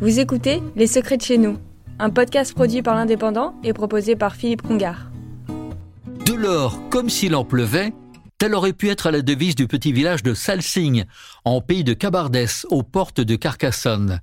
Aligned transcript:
Vous 0.00 0.20
écoutez 0.20 0.62
Les 0.76 0.86
Secrets 0.86 1.16
de 1.16 1.22
chez 1.22 1.38
nous, 1.38 1.58
un 1.98 2.10
podcast 2.10 2.54
produit 2.54 2.82
par 2.82 2.94
l'Indépendant 2.94 3.56
et 3.64 3.72
proposé 3.72 4.14
par 4.14 4.36
Philippe 4.36 4.62
Congar. 4.62 5.10
De 6.24 6.34
l'or 6.34 6.88
comme 6.88 7.10
s'il 7.10 7.34
en 7.34 7.44
pleuvait, 7.44 7.92
telle 8.38 8.54
aurait 8.54 8.74
pu 8.74 8.90
être 8.90 9.10
la 9.10 9.22
devise 9.22 9.56
du 9.56 9.66
petit 9.66 9.92
village 9.92 10.22
de 10.22 10.34
Salsigne, 10.34 11.06
en 11.44 11.60
pays 11.60 11.82
de 11.82 11.94
Cabardès, 11.94 12.64
aux 12.70 12.84
portes 12.84 13.20
de 13.20 13.34
Carcassonne. 13.34 14.20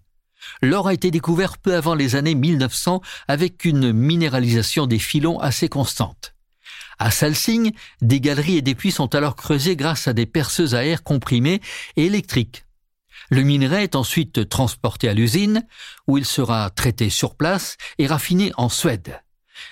L'or 0.61 0.87
a 0.87 0.93
été 0.93 1.11
découvert 1.11 1.57
peu 1.57 1.75
avant 1.75 1.93
les 1.93 2.15
années 2.15 2.35
1900 2.35 3.01
avec 3.27 3.65
une 3.65 3.91
minéralisation 3.91 4.87
des 4.87 4.99
filons 4.99 5.39
assez 5.41 5.67
constante. 5.67 6.35
À 6.99 7.11
Salsigne, 7.11 7.73
des 8.01 8.21
galeries 8.21 8.59
et 8.59 8.61
des 8.61 8.75
puits 8.75 8.91
sont 8.91 9.13
alors 9.13 9.35
creusés 9.35 9.75
grâce 9.75 10.07
à 10.07 10.13
des 10.13 10.25
perceuses 10.25 10.73
à 10.73 10.85
air 10.85 11.03
comprimé 11.03 11.59
et 11.97 12.05
électriques. 12.05 12.64
Le 13.29 13.41
minerai 13.41 13.83
est 13.83 13.95
ensuite 13.95 14.47
transporté 14.49 15.09
à 15.09 15.13
l'usine, 15.13 15.65
où 16.07 16.17
il 16.17 16.25
sera 16.25 16.69
traité 16.69 17.09
sur 17.09 17.35
place 17.35 17.77
et 17.97 18.07
raffiné 18.07 18.51
en 18.57 18.69
Suède. 18.69 19.21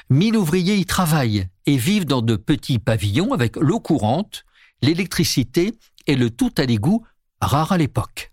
Mille 0.09 0.37
ouvriers 0.37 0.77
y 0.77 0.85
travaillent 0.85 1.47
et 1.65 1.77
vivent 1.77 2.05
dans 2.05 2.21
de 2.21 2.35
petits 2.35 2.79
pavillons 2.79 3.33
avec 3.33 3.55
l'eau 3.57 3.79
courante, 3.79 4.45
l'électricité 4.81 5.73
et 6.07 6.15
le 6.15 6.29
tout 6.29 6.53
à 6.57 6.65
l'égout, 6.65 7.05
rare 7.41 7.71
à 7.71 7.77
l'époque. 7.77 8.31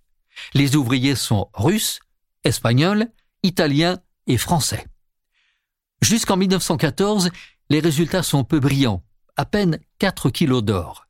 Les 0.55 0.77
ouvriers 0.77 1.17
sont 1.17 1.51
russes, 1.55 2.01
espagnols, 2.45 3.09
italiens 3.43 3.99
et 4.27 4.39
français. 4.39 4.87
Jusqu'en 6.03 6.37
1914, 6.37 7.31
les 7.69 7.81
résultats 7.81 8.23
sont 8.23 8.45
peu 8.45 8.59
brillants, 8.59 9.03
à 9.37 9.45
peine 9.45 9.79
4 9.99 10.31
kilos 10.31 10.63
d'or. 10.63 11.07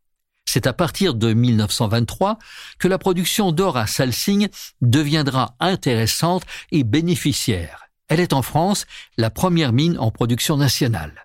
C'est 0.53 0.67
à 0.67 0.73
partir 0.73 1.15
de 1.15 1.33
1923 1.33 2.37
que 2.81 2.89
la 2.89 2.99
production 2.99 3.53
d'or 3.53 3.77
à 3.77 3.87
Salsigne 3.87 4.49
deviendra 4.81 5.55
intéressante 5.61 6.43
et 6.73 6.83
bénéficiaire. 6.83 7.85
Elle 8.09 8.19
est 8.19 8.33
en 8.33 8.43
France 8.43 8.85
la 9.17 9.31
première 9.31 9.73
mine 9.73 9.97
en 9.97 10.11
production 10.11 10.57
nationale. 10.57 11.25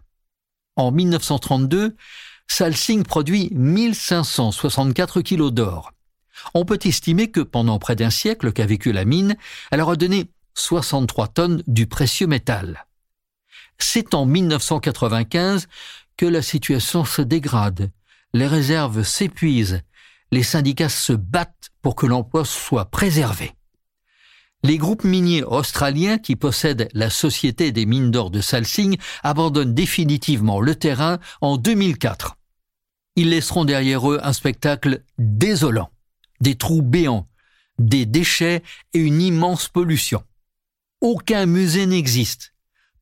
En 0.76 0.92
1932, 0.92 1.96
Salsigne 2.46 3.02
produit 3.02 3.50
1564 3.56 5.22
kilos 5.22 5.52
d'or. 5.52 5.92
On 6.54 6.64
peut 6.64 6.78
estimer 6.84 7.32
que 7.32 7.42
pendant 7.42 7.80
près 7.80 7.96
d'un 7.96 8.12
siècle 8.12 8.54
qu'a 8.54 8.68
vécu 8.68 8.92
la 8.92 9.06
mine, 9.06 9.38
elle 9.72 9.82
aura 9.82 9.96
donné 9.96 10.30
63 10.54 11.30
tonnes 11.30 11.64
du 11.66 11.88
précieux 11.88 12.28
métal. 12.28 12.86
C'est 13.80 14.14
en 14.14 14.28
1995 14.28 15.68
que 16.16 16.28
la 16.28 16.44
situation 16.44 17.06
se 17.06 17.24
dégrade 17.24 17.90
les 18.36 18.48
réserves 18.48 19.04
s'épuisent, 19.04 19.82
les 20.30 20.44
syndicats 20.44 20.90
se 20.90 21.14
battent 21.14 21.70
pour 21.82 21.96
que 21.96 22.06
l'emploi 22.06 22.44
soit 22.44 22.84
préservé. 22.84 23.54
Les 24.62 24.78
groupes 24.78 25.06
miniers 25.06 25.44
australiens 25.44 26.18
qui 26.18 26.36
possèdent 26.36 26.90
la 26.94 27.10
Société 27.10 27.72
des 27.72 27.86
mines 27.86 28.12
d'or 28.12 28.32
de 28.32 28.42
Salsigne 28.42 28.98
abandonnent 29.24 29.74
définitivement 29.74 30.60
le 30.60 30.76
terrain 30.76 31.20
en 31.40 31.56
2004. 31.56 32.36
Ils 33.16 33.30
laisseront 33.30 33.64
derrière 33.64 34.12
eux 34.12 34.20
un 34.22 34.34
spectacle 34.34 35.04
désolant, 35.18 35.90
des 36.42 36.56
trous 36.56 36.82
béants, 36.82 37.30
des 37.80 38.06
déchets 38.06 38.64
et 38.94 39.00
une 39.00 39.22
immense 39.22 39.70
pollution. 39.70 40.22
Aucun 41.00 41.46
musée 41.46 41.86
n'existe, 41.86 42.54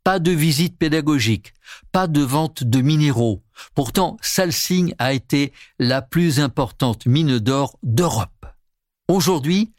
pas 0.03 0.19
de 0.19 0.31
visite 0.31 0.77
pédagogique, 0.77 1.53
pas 1.91 2.07
de 2.07 2.21
vente 2.21 2.63
de 2.63 2.81
minéraux. 2.81 3.41
Pourtant, 3.75 4.17
Salsigne 4.21 4.95
a 4.99 5.13
été 5.13 5.53
la 5.79 6.01
plus 6.01 6.39
importante 6.39 7.05
mine 7.05 7.39
d'or 7.39 7.77
d'Europe. 7.83 8.45
Aujourd'hui, 9.07 9.71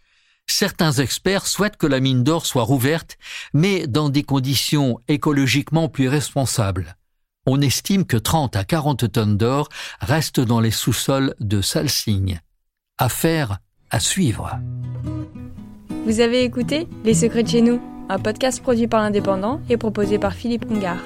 certains 0.47 0.93
experts 0.93 1.47
souhaitent 1.47 1.77
que 1.77 1.87
la 1.87 2.01
mine 2.01 2.25
d'or 2.25 2.47
soit 2.47 2.63
rouverte, 2.63 3.19
mais 3.53 3.87
dans 3.87 4.09
des 4.09 4.23
conditions 4.23 4.99
écologiquement 5.09 5.89
plus 5.89 6.09
responsables. 6.09 6.97
On 7.47 7.61
estime 7.61 8.07
que 8.07 8.17
30 8.17 8.57
à 8.57 8.65
40 8.65 9.13
tonnes 9.13 9.37
d'or 9.37 9.69
restent 10.01 10.41
dans 10.41 10.61
les 10.61 10.71
sous-sols 10.71 11.35
de 11.41 11.61
Salsigne. 11.61 12.41
Affaire 12.97 13.59
à 13.91 14.01
suivre. 14.01 14.59
Vous 16.07 16.21
avez 16.21 16.45
écouté 16.45 16.89
Les 17.05 17.15
Secrets 17.15 17.43
de 17.43 17.49
chez 17.49 17.63
nous? 17.63 17.94
Un 18.09 18.19
podcast 18.19 18.63
produit 18.63 18.87
par 18.87 19.01
l'Indépendant 19.03 19.61
et 19.71 19.77
proposé 19.77 20.19
par 20.19 20.35
Philippe 20.35 20.67
Congar. 20.67 20.99